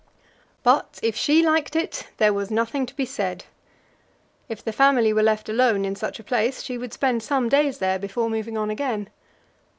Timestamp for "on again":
8.57-9.11